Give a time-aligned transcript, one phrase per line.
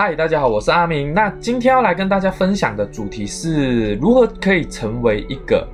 [0.00, 1.12] 嗨，大家好，我是阿明。
[1.12, 5.66] 那今天要来跟大家分享的主题是如何可以成为一个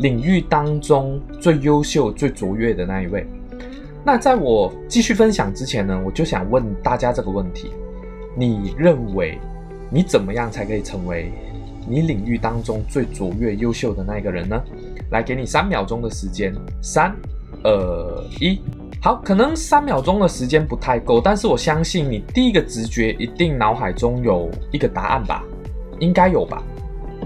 [0.00, 3.26] 领域当中最优秀、最卓越的那一位。
[4.04, 7.72] 那在我继续分享之前呢，我就想问大家这个问题：
[8.36, 9.38] 你认为
[9.88, 11.32] 你怎么样才可以成为
[11.88, 14.62] 你领域当中最卓越、优秀的那一个人呢？
[15.10, 17.16] 来，给你三秒钟的时间，三、
[17.64, 18.60] 二、一。
[19.02, 25.42] 好，可能三秒钟的时间不太够，但是我相信你第一个直觉一定脑海中有一个答案吧，
[26.00, 26.62] 应该有吧。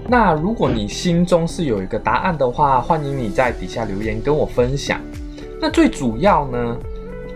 [0.07, 5.01] 那如果你心中是有一个答案的话，欢迎你在底下留言跟我分享。
[5.59, 6.77] 那最主要呢，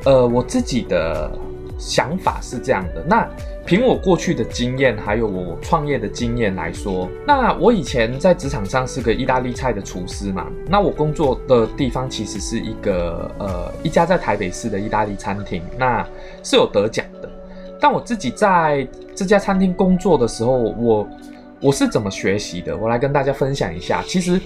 [0.06, 1.30] 呃，我自己的
[1.78, 3.04] 想法是这样的。
[3.06, 3.28] 那
[3.70, 10.48] 凭我过去的经验，还有我创业的经验来说，那我以前在职场上是个意大利菜的厨师嘛。
[10.68, 16.04] 那我工作的地方其实是一个呃一家在台北市的意大利餐厅，那
[16.42, 17.30] 是有得奖的。
[17.80, 21.08] 但我自己在这家餐厅工作的时候，我
[21.62, 22.76] 我是怎么学习的？
[22.76, 24.02] 我来跟大家分享一下。
[24.08, 24.42] 其实，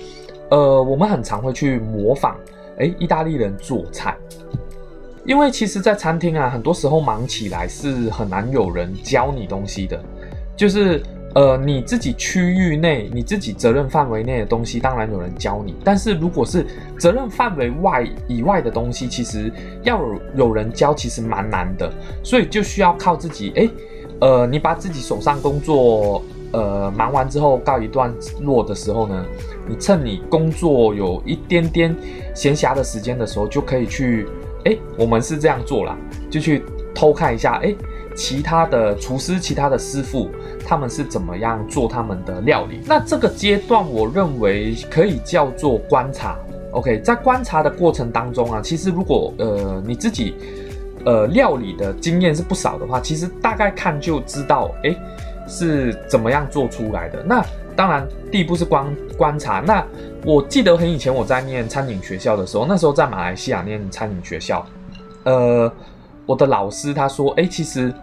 [0.49, 2.35] 呃，我们很常会去模仿，
[2.79, 4.17] 诶，意大利人做菜。
[5.25, 9.97] 因为其实，在餐厅啊，很多时候忙起来是很难有人教你东西的。
[10.55, 11.01] 就是
[11.33, 15.75] 呃，你自己区域内、你自己责任范围内的东西，当然有人教你。
[15.83, 16.65] 但是如果是
[16.99, 19.49] 责任范围外以外的东西，其实
[19.83, 21.91] 要有有人教，其实蛮难的。
[22.21, 23.51] 所以就需要靠自己。
[23.55, 23.69] 诶，
[24.19, 29.25] 呃，你把自己手上工作呃忙完之后，告一段落的时候呢，
[29.67, 31.95] 你趁你工作有一点点
[32.35, 34.27] 闲暇的时间的时候，就可以去。
[34.65, 35.97] 哎，我们是这样做啦，
[36.29, 37.73] 就去偷看一下，哎，
[38.15, 40.29] 其他的厨师、其他的师傅，
[40.65, 42.79] 他们是怎么样做他们的料理？
[42.85, 46.37] 那这个阶段，我认为可以叫做观察。
[46.71, 50.35] OK，在观察的过程当中啊，其实如果呃你自己
[51.05, 54.95] 呃料理的经验是不少的话，其实大概看就知道，哎，
[55.47, 57.23] 是怎么样做出来的。
[57.23, 59.59] 那当然，第一步是观观察。
[59.59, 59.85] 那
[60.25, 64.65] 我记得很以前我在念餐饮学校的时候，那时候在马来西亚念餐饮学校，
[65.23, 65.71] 呃，
[66.25, 67.93] 我的老师他说，哎，其实，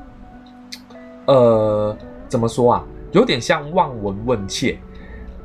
[1.27, 1.97] 呃，
[2.29, 4.79] 怎么说啊，有点像望闻问切，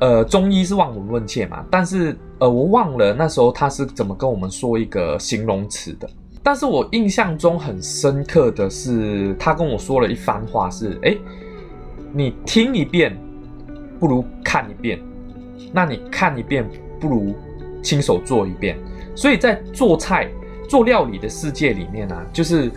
[0.00, 6.08] 呃，中医是望闻问切嘛，但是呃，我忘了那时候他是怎么跟我们说一个形容词的。
[6.42, 11.16] 但是我印象中很深刻的是，他跟我说了一番话，是，哎，
[12.12, 13.18] 你听一遍。
[13.98, 14.98] 不如看一遍，
[15.72, 16.64] 那你看一遍
[17.00, 17.34] 不如
[17.82, 18.76] 亲手做一遍。
[19.14, 20.28] 所以在做菜、
[20.68, 22.70] 做料理的世界里面呢，就是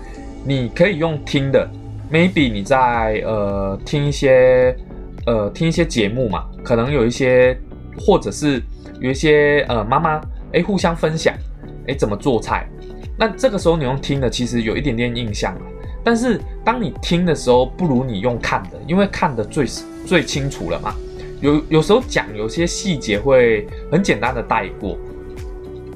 [0.46, 1.70] 你可以用听的
[2.12, 4.76] ，maybe 你在呃听一些
[5.26, 7.60] 呃听一些节目嘛，可能有一些
[7.98, 8.62] 或者是
[9.02, 10.22] 有一些呃妈妈
[10.54, 11.34] 哎互相分享
[11.88, 12.70] 哎怎么做菜，
[13.18, 15.62] 那这个时候你用听的其实有一点点印象了。
[16.02, 19.66] 但是当你听的时候，不如你用看的，因为看的最
[20.06, 20.96] 最清楚了嘛。
[21.42, 24.98] 有有时候讲有些细节会很简单的带过，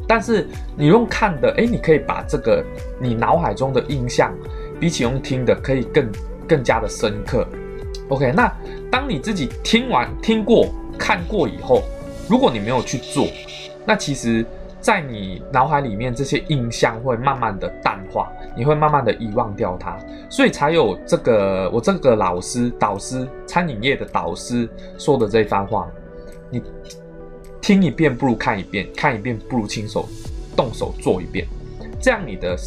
[0.08, 2.64] 但是你用看的，哎，你可以把这个
[3.00, 4.34] 你脑海中的印象，
[4.80, 6.12] 比起用听的，可以更
[6.48, 7.48] 更加的深刻。
[8.09, 8.52] OK，那
[8.92, 10.68] 当你自己听完、听过、
[10.98, 11.84] 看过以后，
[12.30, 13.28] 如果你没有去做，
[13.86, 14.46] 那其实。
[14.84, 19.98] 在你脑海里面，这些印象会慢慢的淡化，你会慢慢的遗忘掉它，
[20.30, 24.68] 所以才有这个我这个老师导师餐饮业的导师
[24.98, 25.88] 说的这番话：
[26.50, 26.62] 你
[27.62, 30.06] 听一遍不如看一遍，看一遍不如亲手
[30.54, 31.48] 动手做一遍，
[32.02, 32.58] 这样你的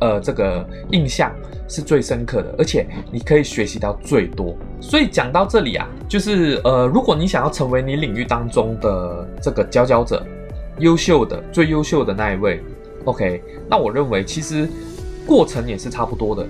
[0.00, 1.32] 呃这个印象
[1.68, 4.56] 是最深刻的，而且你可以学习到最多。
[4.80, 10.26] 所以讲到这里啊，就是呃，如果你想要成为你领域当中的这个佼佼者。
[10.82, 12.60] 优秀的最优秀的那一位
[13.04, 14.68] ，OK，那我认为其实
[15.24, 16.44] 过程也是差不多的。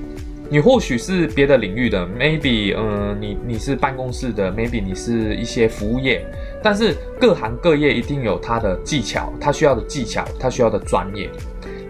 [0.48, 6.24] 你或许是别的领域的，maybe，嗯，你你是办公室的，maybe 你是一些服务业，
[6.62, 11.30] 但是各行各业一定有它的技巧，它需要的技巧，它需要的专业。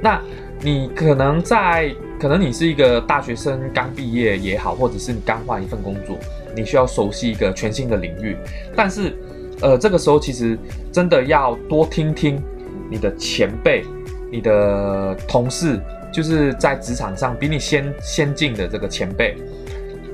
[0.01, 0.21] 那
[0.61, 6.17] 你可能在，可能你是一个大学生刚毕业也好，或者是你刚换一份工作，
[6.57, 8.37] 你需要熟悉一个全新的领域，
[8.75, 9.17] 但是。
[9.63, 10.59] 呃，这个时候其实
[10.91, 12.43] 真的要多听听
[12.91, 13.85] 你的前辈、
[14.29, 15.81] 你的同事，
[16.13, 19.37] 就是在职场上比你先先进的这个前辈，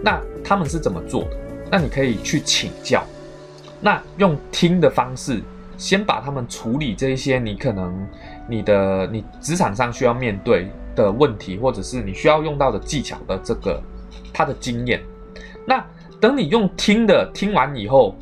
[0.05, 1.31] 那他们是怎么做的？
[1.71, 3.03] 那你可以去请教。
[3.81, 5.41] 那用听的方式，
[5.79, 8.07] 先把他们处理这一些你可能
[8.47, 13.83] 你的你职场上需要面对的问题，或者是你需要用到的技巧的这个
[14.31, 15.03] 他的经验。
[15.65, 15.83] 那
[16.21, 18.15] 等你用听的听完以后，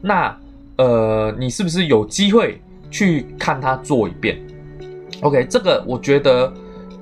[0.00, 0.34] 那。
[0.76, 2.60] 呃，你是不是有机会
[2.90, 4.38] 去看他做一遍
[5.22, 6.52] ？OK，这个我觉得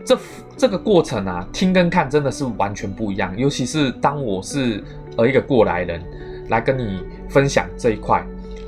[0.04, 0.18] 这
[0.56, 3.36] 这个过程啊，听跟看真的是完全不一样。
[3.36, 4.82] 尤其是当我是
[5.16, 6.02] 呃一个过来人
[6.48, 8.24] 来跟你分享这一块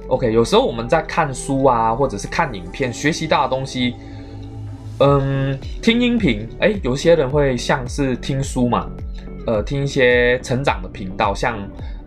[0.09, 3.95] ，OK，有时候我们在看书啊，或者是看影片，学习到的东西，
[5.01, 8.89] 嗯，听音频，哎，有些人会像是听书嘛，
[9.47, 11.59] 呃，听一些成长的频道，像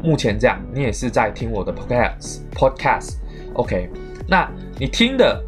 [0.04, 3.90] 目前这样，你也是在听我的 podcast，podcast，OK，
[4.28, 4.50] 那
[4.80, 5.44] 你听的，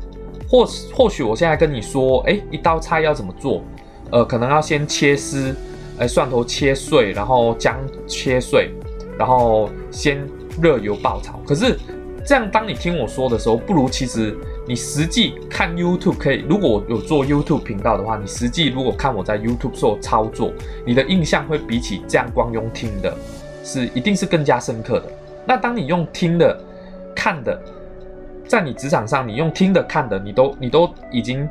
[0.48, 3.64] 或或许我现在跟你说，哎，一道菜要怎么做？
[4.12, 5.56] 呃，可能要先切丝，
[6.00, 8.72] 哎，蒜头切碎，然后姜切碎，
[9.20, 10.28] 然后先
[10.60, 11.40] 热油爆炒。
[11.46, 11.78] 可是
[12.26, 14.36] 这样，当你听我说的时候，不如其实
[14.68, 16.44] 你实际看 YouTube 可以。
[16.50, 20.52] 如果我有做 YouTube 频道的话，你实际如果看我在 YouTube 做操作，
[20.86, 23.16] 你的印象会比起这样光用听的，
[23.72, 25.06] 是一定是更加深刻的。
[25.46, 26.60] 那当你用听的、
[27.16, 27.60] 看的，
[28.48, 31.48] 在你职场上，你用听的、看的，你都你都已经。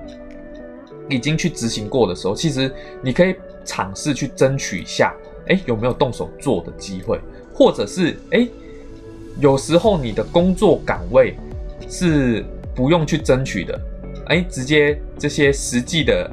[1.10, 2.70] 已经去执行过的时候，其实
[3.02, 3.34] 你可以
[3.64, 5.14] 尝试去争取一下，
[5.46, 7.18] 哎，有没有动手做的机会，
[7.54, 8.46] 或者是哎，
[9.40, 11.34] 有时候你的工作岗位
[11.88, 12.44] 是
[12.74, 13.80] 不用去争取的，
[14.26, 16.30] 哎，直接这些实际的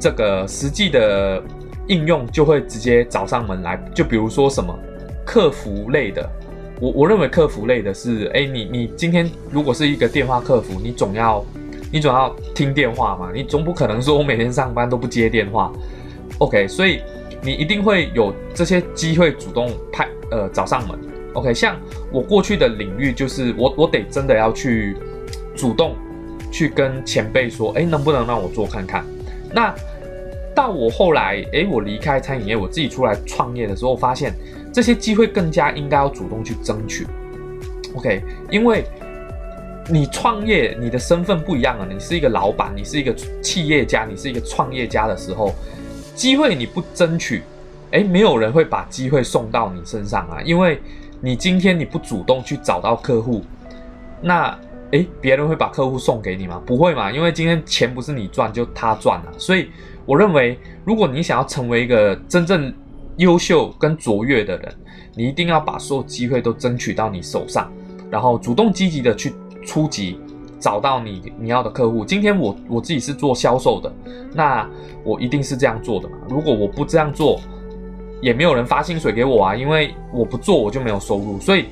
[0.00, 1.42] 这个实际的
[1.88, 3.76] 应用就会直接找上门来。
[3.94, 4.78] 就比如说什么
[5.24, 6.28] 客服类的，
[6.80, 11.44] 我我认为客服类的是，哎，你你今天如果是一个电话客服，你总要。
[11.92, 15.72] 你总要听电话嘛，你总不可能说我每天上班都不接电话
[16.38, 16.66] ，OK？
[16.66, 17.00] 所以
[17.40, 20.98] 你一定会有这些机会主动派呃找上门
[21.34, 21.54] ，OK？
[21.54, 21.78] 像
[22.10, 24.96] 我过去的领域就是我我得真的要去
[25.54, 25.94] 主动
[26.50, 29.04] 去跟前辈说，哎，能不能让我做看看？
[29.52, 29.72] 那
[30.54, 34.32] 到我后来，哎，我离开餐饮业，我自己出来创业的时候，发现
[34.72, 37.06] 这些机会更加应该要主动去争取
[37.96, 38.22] ，OK？
[38.50, 38.84] 因为
[39.90, 41.86] 你创业，你的身份不一样了。
[41.86, 45.52] 你是一个老板，你是一个企业家，你是一个创业家的时候，
[46.14, 47.42] 机会你不争取，
[47.90, 50.40] 哎，没有人会把机会送到你身上啊。
[50.42, 50.80] 因为
[51.20, 53.44] 你今天你不主动去找到客户，
[54.22, 54.56] 那
[54.92, 56.62] 哎，别人会把客户送给你吗？
[56.64, 57.10] 不会嘛。
[57.10, 59.32] 因为今天钱不是你赚，就他赚了。
[59.36, 59.68] 所以
[60.06, 62.72] 我认为，如果你想要成为一个真正
[63.18, 64.74] 优秀跟卓越的人，
[65.14, 67.72] 你一定要把所有机会都争取到你手上，
[68.10, 69.32] 然后主动积极的去。
[69.66, 70.20] 初级
[70.60, 72.04] 找到你你要的客户。
[72.04, 73.90] 今天我我自己是做销售的，
[74.34, 74.68] 那
[75.02, 76.18] 我一定是这样做的嘛。
[76.28, 77.40] 如果我不这样做，
[78.20, 81.40] 也没有人发薪水给我啊，因为我不做我就没有收入。
[81.40, 81.64] 所以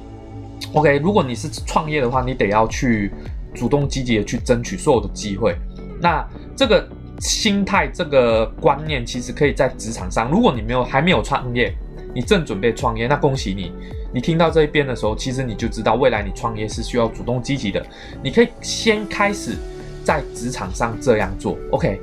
[0.72, 3.12] ，OK，如果你是创业的话，你得要去
[3.52, 5.54] 主动积极的去争取所有的机会。
[6.00, 6.26] 那
[6.56, 6.88] 这个
[7.22, 10.28] 心态这个观念，其实可以在职场上。
[10.28, 11.72] 如果你没有还没有创业，
[12.12, 13.72] 你正准备创业，那恭喜你。
[14.12, 17.80] 你听到这一边的时候，其实你就知道未来你创业是需要主动积极的。
[18.22, 19.56] 你可以先开始
[20.04, 22.00] 在职场上这样做，OK？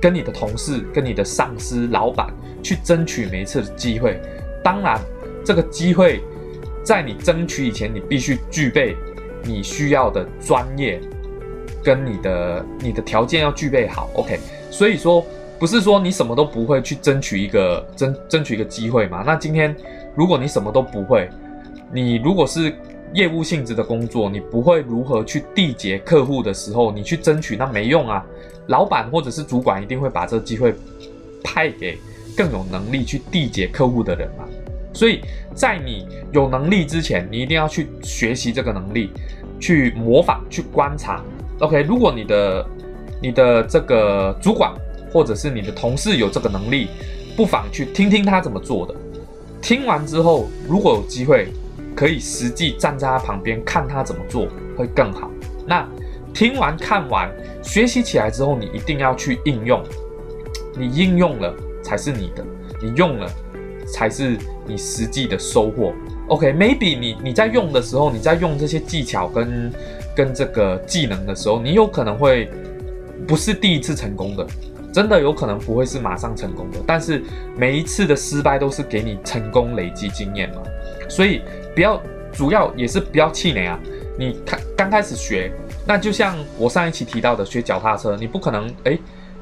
[0.00, 2.32] 跟你的同事、跟你的上司、老板
[2.62, 4.18] 去争取每一次的机会。
[4.64, 4.98] 当然，
[5.44, 6.22] 这个机会
[6.82, 8.96] 在你争取以前，你必须具备
[9.42, 10.98] 你需要的专业
[11.84, 14.40] 跟你的你的条件要具备好，OK？
[14.70, 15.24] 所以说，
[15.58, 19.22] 不是说你什么都不会去争取一个争争取一个机会嘛？
[19.26, 19.76] 那今天。
[20.16, 21.28] 如果你什么都不会，
[21.92, 22.72] 你如果是
[23.14, 28.24] 业务性质的工作，你不会如何去缔结客户的时候，你去争取那没用啊。
[28.68, 30.72] 老板或者是主管一定会把这个机会
[31.42, 31.98] 派给
[32.36, 34.44] 更有能力去缔结客户的人嘛。
[34.92, 35.20] 所以
[35.52, 39.10] 在你有能力之前，你一定要去学习这个能力，
[39.58, 41.20] 去模仿，去观察。
[41.60, 42.66] OK，如果你的
[43.22, 44.72] 你的这个主管
[45.12, 46.88] 或者是你的同事有这个能力，
[47.36, 48.94] 不妨去听听他怎么做的。
[49.62, 51.48] 听完之后，如果有机会，
[51.94, 55.30] 可以实际站在他旁边看他怎么做，会更好。
[55.66, 55.88] 那
[56.34, 57.30] 听完看完，
[57.62, 59.82] 学习起来之后，你一定要去应用。
[60.76, 62.44] 你应用了才是你的，
[62.82, 63.30] 你用了
[63.86, 65.94] 才是你实际的收获。
[66.26, 69.72] OK，maybe 你你在用的时候，你在用这些技巧跟
[70.14, 72.50] 跟这个技能的时候，你有可能会
[73.26, 74.46] 不是第一次成功的。
[74.92, 77.20] 真的有可能不会是马上成功的，但是
[77.56, 80.62] 每一次的失败都是给你成功累积经验嘛，
[81.08, 81.42] 所以
[81.74, 82.00] 不要，
[82.32, 83.76] 主要也是不要气馁啊。
[84.16, 85.50] 你看刚开始学，
[85.84, 88.96] 那就像我上一期提到的学脚踏车，你不可能哎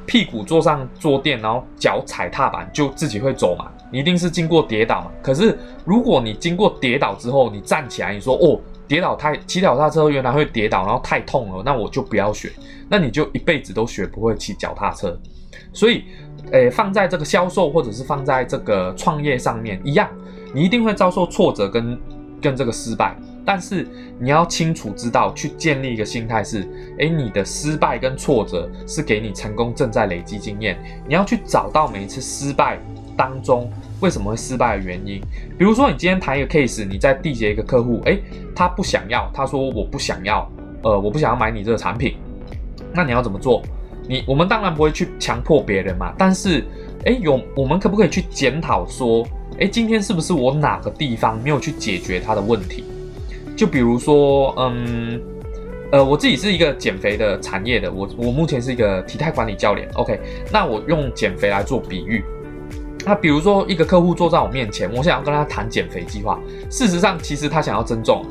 [0.07, 5.11] 屁股坐上坐垫，然后脚踩踏板就自己会走嘛，你一定是经过跌倒嘛。
[5.23, 8.59] 可是如果你经过跌倒之后，你站起来，你说哦。
[8.93, 12.53] 跌倒太骑脚踏车原来会跌倒，然后太痛了，那我就不要学，
[12.91, 15.19] 那你就一辈子都学不会骑脚踏车。
[15.73, 16.05] 所以，
[16.51, 20.07] 诶，放在这个销售或者是放在这个创业上面一样，
[20.55, 21.99] 你一定会遭受挫折跟
[22.39, 23.17] 跟这个失败。
[23.47, 23.89] 但是
[24.21, 26.69] 你要清楚知道，去建立一个心态是：
[26.99, 30.79] 诶，你的失败跟挫折是给你成功正在累积经验。
[31.09, 32.79] 你要去找到每一次失败
[33.17, 33.73] 当中
[34.03, 35.21] 为什么会失败的原因。
[35.57, 38.21] 比如说，你今天谈一个 case，你在缔结一个客户，诶，
[38.55, 40.47] 他不想要，他说我不想要，
[40.83, 42.17] 呃，我不想要买你这个产品，
[42.93, 43.63] 那你要怎么做？
[44.09, 46.65] 你我们当然不会去强迫别人嘛，但是，
[47.05, 49.25] 诶，有我们可不可以去检讨说，
[49.59, 52.85] 诶，今天是不是我哪个地方没有去解决他的问题？
[53.57, 55.23] 就比如说，嗯，
[55.93, 59.89] 呃，我自己是一个减肥的产业的，我我目前是一个体态管理教练。
[59.95, 60.19] OK，
[60.53, 62.25] 那我用减肥来做比喻。
[63.05, 66.39] 那比如说一个客户坐在我面前，我想要跟他谈减肥计划，
[66.71, 68.25] 事实上其实他想要增重。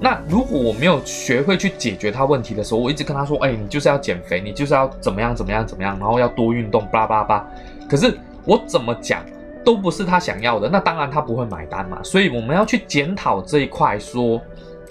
[0.00, 7.48] 那如果我没有学会去解决他问题的时候，我一直跟他说，哎，你就是要减肥，你就是要怎么样怎么样怎么样，然后要多运动，巴拉巴拉巴。
[7.88, 9.24] 可是我怎么讲？
[9.64, 12.00] 都不是他想要的，那当然他不会买单嘛。
[12.02, 14.40] 所以我们要去检讨这一块，说，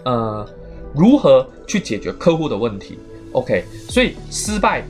[0.03, 0.47] 呃，
[0.93, 2.99] 如何去解决客户的问题。
[3.31, 4.83] OK，所以失败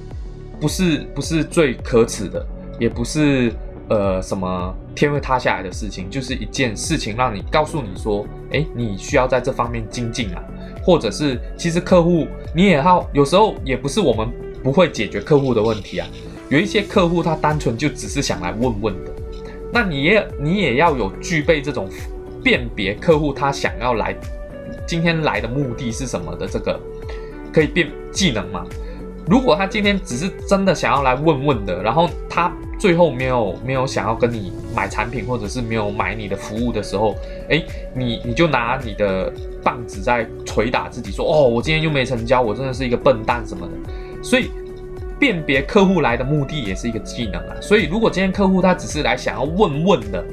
[0.60, 2.46] 不是不是最可耻的，
[2.78, 3.54] 也不是
[3.90, 10.44] 呃什么天会塌下来的事情，就是一件事情让你告诉你说，哎，你需要在这方面精进啊，
[10.84, 14.28] 或者是其实客户你也好有时候也不是我们
[14.64, 16.08] 不会解决客户的问题啊，
[16.50, 19.12] 有一些客户他单纯就只是想来问问的。
[19.72, 21.90] 那你也你也要有具备这种
[22.44, 24.16] 辨别客户他想要来
[24.86, 26.80] 今天来的目的是什么的这个
[27.54, 28.66] 可以变技能嘛？
[29.28, 37.16] 如果他今天只是真的想要来问问的，然后他最后没有没有想要跟你买产品，或者是没有买你的服务的时候，
[37.50, 39.32] 诶，你你就拿你的
[39.64, 44.50] 棒子在捶打自己，说哦，我今天又没成交，我真的是一个笨蛋什么的，所以。
[45.20, 50.24] 辨别客户来的目的也是一个技能啊，所以如果今天客户他只是来想要问问的，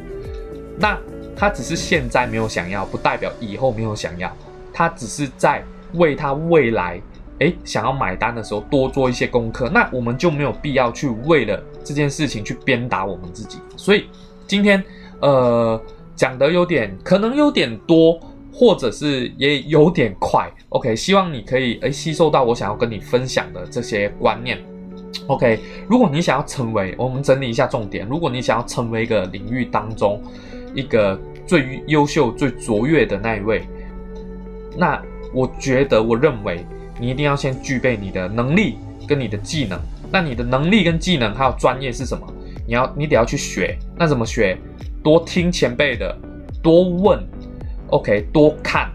[0.78, 0.98] 那
[1.34, 4.30] 他只是现在没有想要，不代表以后没有想要，
[4.74, 7.00] 他只是在为他未来
[7.38, 13.58] 诶想要买单的时候多做一些功课，那我们就没有必要去为了这件事情去鞭打我们自己。
[13.76, 14.06] 所以
[14.46, 14.82] 今天
[15.20, 15.80] 呃
[16.16, 18.18] 讲的有点可能有点多，
[18.52, 24.58] 或者是也有点快，OK，希望你可以诶吸收到我想要跟你分享的这些观念。
[25.28, 28.06] OK，如果你想要成为，我们整理一下重点。
[28.06, 30.20] 如果你想要成为一个领域当中
[30.74, 33.66] 一个最优秀、最卓越的那一位，
[34.76, 35.00] 那
[35.32, 36.66] 我觉得，我认为
[36.98, 38.76] 你一定要先具备你的能力
[39.06, 39.80] 跟你的技能。
[40.14, 42.25] 那你的能力跟技能还有专业是什么？
[42.68, 43.76] 你要你得要去学。
[43.99, 44.56] 那怎么学？
[45.02, 46.16] 多听前辈的，
[46.62, 47.18] 多问
[47.88, 48.92] ，OK，多看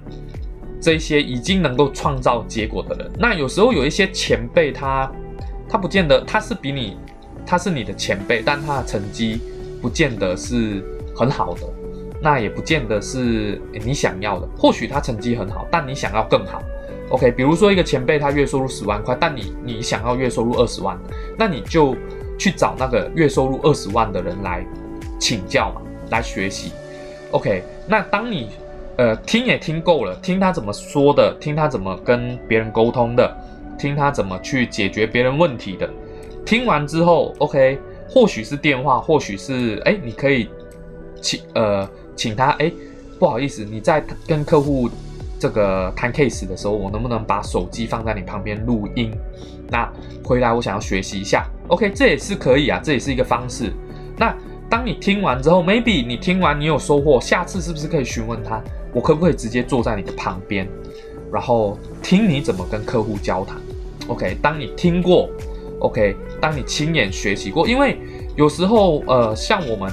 [0.81, 3.11] 这些已经能够创造结果的人。
[3.19, 5.11] 那有时候有一些前辈他。
[5.71, 6.97] 他不见得他是比你，
[7.45, 9.39] 他是你的前辈，但他的成绩
[9.79, 10.83] 不见得是
[11.15, 11.61] 很好的，
[12.23, 14.49] 那也不见得是你想要的。
[14.57, 16.63] 或许他成绩很好，但你想要更好。
[17.09, 20.97] OK，比如说一个前辈他月收入十万块，但你你想要月收入二十万，
[21.37, 21.95] 那你就
[22.37, 24.65] 去找那个月收入二十万的人来
[25.19, 26.71] 请教嘛，来学习。
[27.31, 28.49] OK，那当你
[28.97, 33.35] 呃听也听够了，听他怎么说的，听他怎么跟别人沟通的。
[33.77, 35.89] 听他怎么去解决别人问题的，
[36.45, 40.49] 听完之后，OK，或许是电话，或许是哎，你可以
[41.21, 42.69] 请呃请他哎，
[43.17, 44.89] 不好意思，你在跟客户
[45.39, 49.11] 这个谈 case 的时候，我能不能把手机放在你旁边录音？
[49.69, 49.89] 那
[50.23, 53.71] 回来我想要学习一下，OK，这也是可以啊，这也是一个方式。
[54.17, 54.35] 那
[54.69, 58.61] 当你听完之后，maybe 你听完你有收获，下次是不是可以询问他，
[58.93, 60.67] 我可不可以直接坐在你的旁边，
[61.31, 63.57] 然后听你怎么跟客户交谈
[64.07, 65.29] ？OK，当你听过
[65.79, 67.97] ，OK，当你亲眼学习过，因为
[68.35, 69.91] 有时候，呃，像我们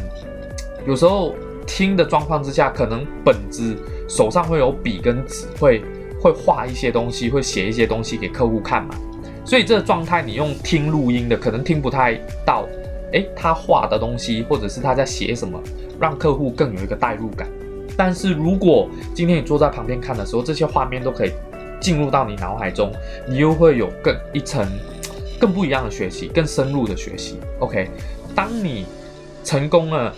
[0.86, 1.34] 有时候
[1.66, 3.76] 听的状况之下，可能本子
[4.08, 5.82] 手上会有笔跟纸，会
[6.20, 8.94] 会画一些东西，会写一些东西给客户看嘛。
[9.44, 12.66] 所以这个状态，你用听录音的，可能听不太到，
[13.12, 15.60] 诶，他画的东西，或者是他在写什么，
[16.00, 17.48] 让客户更有一个代入感。
[17.96, 21.32] 但是如果今天你坐在旁边看的时候，这些画面都可以。
[21.78, 22.90] 进入到你脑海中，
[23.28, 24.66] 你又会有更一层
[25.38, 27.38] 更不一样的学习，更深入的学习。
[27.58, 27.90] OK，
[28.34, 28.86] 当你
[29.44, 30.12] 成功了，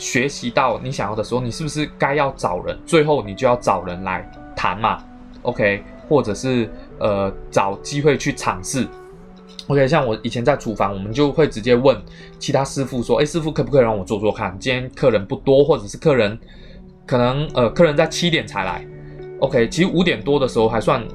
[0.00, 2.76] 学习到你想要的时候，你是不是该要找人？
[2.86, 5.04] 最后你就要找人来谈嘛
[5.42, 8.88] ？OK，或者是呃找机会去尝试。
[9.66, 11.94] OK，像我以前在厨房，我们就会直接问
[12.38, 14.58] 其他师傅说：“哎，师傅可不可以让我做做看？
[14.58, 16.36] 今天客人不多，或者是客人
[17.06, 18.82] 可能呃客人在七点才来。”
[19.40, 21.06] OK，其实五点多的时候还算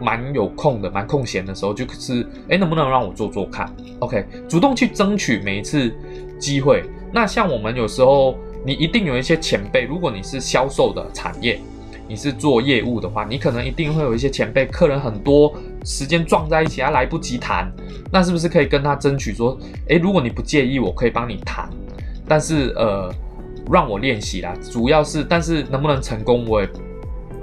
[0.00, 5.94] 蛮有空的，蛮空闲的时候，就是哎，能不能让我做做看？OK，主动去争取每一次
[6.40, 6.82] 机会。
[7.12, 11.60] 那像我们有时候，你一定有一些前辈，如果你是销售的产业，
[12.08, 15.54] 你是做业务的话，你可能一定会有一些前辈客人很多，
[15.84, 17.70] 时间撞在一起，他来不及谈，
[18.10, 21.68] 那是不是可以跟他争取说，诶，如果你不介意，我可以帮你谈，
[22.26, 23.12] 但是呃，
[23.70, 26.68] 让我练习啦，主要是，但是能不能成功，我也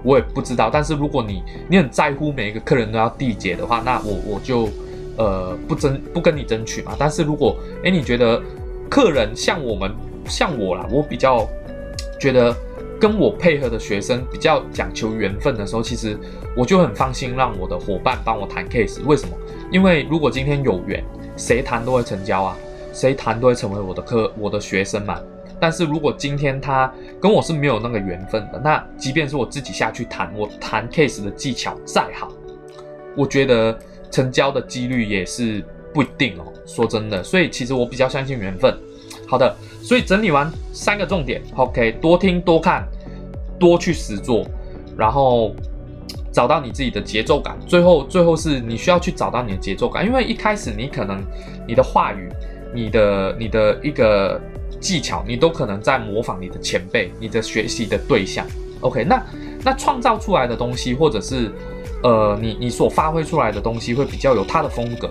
[0.04, 0.70] 我也不知道。
[0.72, 4.70] 但是如果你你很在乎每一个客人都要缔结的话，那我我就
[5.18, 6.96] 呃不争不跟你争取嘛。
[6.98, 8.42] 但是如果诶，你觉得
[8.89, 9.91] 客人像我们
[10.25, 11.48] 像我啦，我比较
[12.19, 12.55] 觉得。
[13.01, 16.17] 跟我配合的学生比较讲求缘分的时候，其实
[16.53, 19.01] 我就很放心让我的伙伴帮我谈 case。
[19.05, 19.38] 为什么？
[19.72, 21.01] 因为如果今天有缘，
[21.38, 22.58] 谁谈都会成交啊，
[22.91, 25.17] 谁谈都会成为我的客、我的学生嘛。
[25.62, 32.29] 但是如果今天他跟我是没有那个缘分的，那即便是我自己下去谈，我谈 case 的技巧再好，
[33.15, 33.79] 我觉得
[34.12, 36.43] 成交的几率也是不一定哦。
[36.65, 38.77] 说真的，所以其实我比较相信缘分。
[39.27, 39.55] 好的。
[39.81, 42.88] 所以整理完三个重点，OK，多听多看，
[43.58, 44.46] 多去实做，
[44.96, 45.55] 然后
[46.31, 47.58] 找到你自己的节奏感。
[47.65, 51.24] 最后，最后是你需要去找到你的节奏感，因为一开始你可能
[51.67, 52.29] 你的话语、
[52.72, 54.39] 你的你的一个
[54.79, 58.46] 技巧，你都可能在模仿你的前辈、你的学习的对象。
[58.81, 59.25] OK，那
[59.63, 61.51] 那创造出来的东西，或者是
[62.03, 65.10] 呃你你所发挥出来的东西，会比较有它的风格。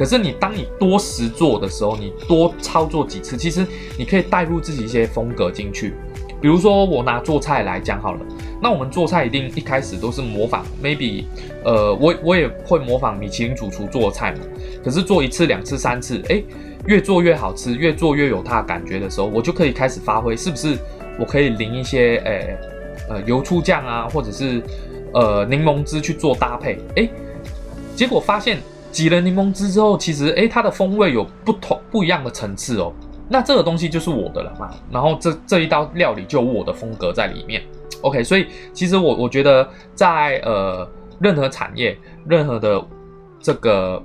[0.00, 3.66] 可是你当你多实做的时候，你多操作几次，其实
[3.98, 5.92] 你可以带入自己一些风格进去。
[6.40, 8.20] 比如说我拿做菜来讲好了，
[8.62, 11.24] 那我们做菜一定一开始都是模仿，maybe，
[11.62, 14.38] 呃，我我也会模仿米其林主厨做菜嘛。
[14.82, 16.42] 可是做一次、两次、三次，诶，
[16.86, 20.78] 越做越好吃，越做越有它的感觉的时候，我就可以开始发挥，是不是？
[21.18, 22.56] 我可以淋一些，诶，
[23.10, 24.62] 呃，油醋酱啊，或者是
[25.12, 27.10] 呃柠檬汁去做搭配，诶，
[27.94, 28.56] 结果发现。
[28.90, 32.92] 挤了柠檬汁之后，其实诶，它的风味有不同不一样的层次哦。
[33.28, 34.70] 那这个东西就是我的了嘛。
[34.90, 37.62] 然后这这一道料理就有我的风格在里面。
[38.02, 40.88] OK，所以其实我我觉得在呃
[41.20, 42.84] 任何产业、任何的
[43.38, 44.02] 这个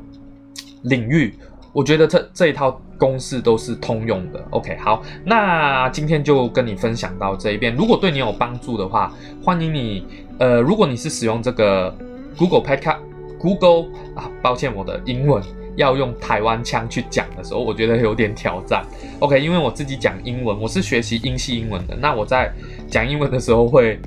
[0.84, 1.34] 领域，
[1.74, 4.44] 我觉得这这一套公式都是通用的。
[4.52, 7.74] OK，好，那今天就跟你分享到这一边。
[7.76, 9.12] 如果对你有帮助的话，
[9.44, 10.06] 欢迎你
[10.38, 11.92] 呃，如果你是使用这个
[12.38, 13.15] Google Podcast。
[13.46, 15.40] Google 啊，抱歉，我的英文
[15.76, 18.84] 要用台湾腔去讲的时候，我觉得有点挑战。
[19.20, 22.52] OK，因为我自己讲英文，我是学习英系英文的，那我在
[22.90, 24.00] 讲英文的时候，会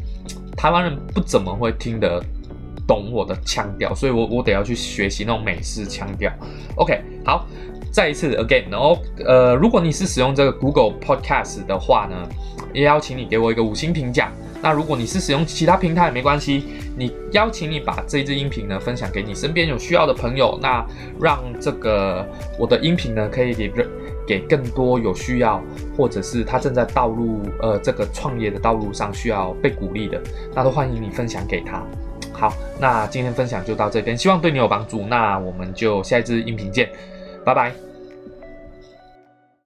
[0.57, 2.21] 台湾人不怎么会听得
[2.85, 6.33] 懂我的腔调，所以我我得要去学习那种美式腔调。
[6.75, 7.47] OK，好，
[7.99, 12.29] 再一次 again，然后呃，如果你是使用这个 Google Podcast 的话呢，
[12.73, 14.31] 也邀请你给我一个五星评价。
[14.63, 16.63] 那如果你是使用其他平台也没关系，
[16.97, 20.87] 你邀请你把这支音频呢分享给你身边有需要的朋友，那
[21.21, 22.25] 让这个
[22.57, 23.73] 我的音频呢可以给
[24.25, 25.61] 给更多有需要
[25.97, 30.23] 或者是他正在道路呃这个创业的道路上需要被鼓励的，
[30.55, 31.83] 那都欢迎你分享给他。
[32.33, 35.05] 好，那今天分享就到这边，希望对你有帮助。
[35.07, 36.89] 那我们就下一支音频见，
[37.45, 37.88] 拜拜。